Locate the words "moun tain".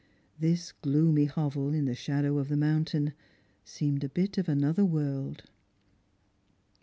2.57-3.13